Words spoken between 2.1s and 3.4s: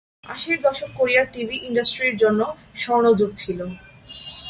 জন্য স্বর্ণযুগ